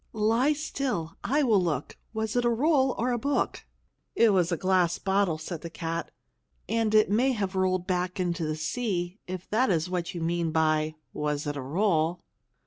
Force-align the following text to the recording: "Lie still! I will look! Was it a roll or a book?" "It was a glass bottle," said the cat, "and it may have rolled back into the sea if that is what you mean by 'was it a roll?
"Lie 0.13 0.53
still! 0.53 1.15
I 1.23 1.43
will 1.43 1.61
look! 1.63 1.95
Was 2.11 2.35
it 2.35 2.43
a 2.43 2.49
roll 2.49 2.95
or 2.97 3.11
a 3.11 3.19
book?" 3.19 3.67
"It 4.15 4.31
was 4.33 4.51
a 4.51 4.57
glass 4.57 4.97
bottle," 4.97 5.37
said 5.37 5.61
the 5.61 5.69
cat, 5.69 6.09
"and 6.67 6.95
it 6.95 7.11
may 7.11 7.33
have 7.33 7.53
rolled 7.55 7.85
back 7.85 8.19
into 8.19 8.43
the 8.43 8.55
sea 8.55 9.19
if 9.27 9.47
that 9.51 9.69
is 9.69 9.91
what 9.91 10.15
you 10.15 10.21
mean 10.21 10.49
by 10.51 10.95
'was 11.13 11.45
it 11.45 11.55
a 11.55 11.61
roll? 11.61 12.19